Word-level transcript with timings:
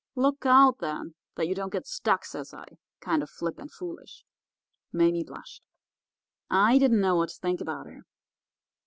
"'Look 0.15 0.47
out, 0.47 0.79
then, 0.79 1.13
that 1.35 1.47
you 1.47 1.53
don't 1.53 1.71
get 1.71 1.85
stuck,' 1.85 2.25
says 2.25 2.55
I, 2.55 2.65
kind 3.01 3.21
of 3.21 3.29
flip 3.29 3.59
and 3.59 3.71
foolish. 3.71 4.25
"Mame 4.91 5.23
blushed. 5.23 5.67
I 6.49 6.79
didn't 6.79 7.01
know 7.01 7.17
what 7.17 7.29
to 7.29 7.37
think 7.39 7.61
about 7.61 7.85
her. 7.85 8.01